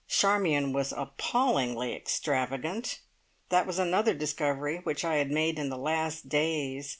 [0.07, 3.01] Charmion was appallingly extravagant!
[3.49, 6.89] That was another discovery which I had made in the last days.